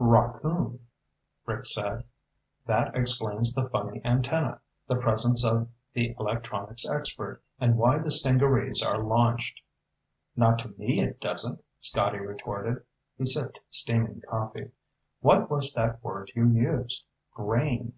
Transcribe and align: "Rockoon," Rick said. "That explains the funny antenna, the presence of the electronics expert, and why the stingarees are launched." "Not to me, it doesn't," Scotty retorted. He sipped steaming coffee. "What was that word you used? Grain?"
"Rockoon," 0.00 0.78
Rick 1.44 1.66
said. 1.66 2.04
"That 2.66 2.94
explains 2.96 3.52
the 3.52 3.68
funny 3.68 4.00
antenna, 4.04 4.60
the 4.86 4.94
presence 4.94 5.44
of 5.44 5.68
the 5.92 6.14
electronics 6.20 6.88
expert, 6.88 7.42
and 7.58 7.76
why 7.76 7.98
the 7.98 8.12
stingarees 8.12 8.80
are 8.80 9.02
launched." 9.02 9.60
"Not 10.36 10.60
to 10.60 10.68
me, 10.78 11.00
it 11.00 11.18
doesn't," 11.20 11.64
Scotty 11.80 12.18
retorted. 12.20 12.84
He 13.16 13.24
sipped 13.24 13.58
steaming 13.72 14.20
coffee. 14.30 14.70
"What 15.18 15.50
was 15.50 15.74
that 15.74 16.00
word 16.04 16.30
you 16.36 16.46
used? 16.46 17.04
Grain?" 17.34 17.94